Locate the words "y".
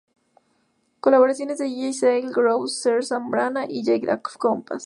3.69-3.83